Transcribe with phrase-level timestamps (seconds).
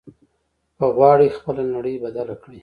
[0.77, 2.59] که غواړې خپله نړۍ بدله کړې.